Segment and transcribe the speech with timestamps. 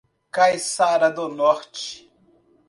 [0.33, 2.11] Caiçara do Norte